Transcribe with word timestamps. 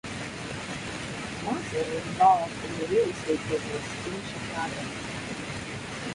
Swanson 0.03 1.93
was 1.93 2.07
involved 2.07 2.53
in 2.65 2.79
the 2.79 2.87
real 2.87 3.07
estate 3.11 3.39
business 3.47 4.07
in 4.07 4.21
Chicago. 4.23 4.87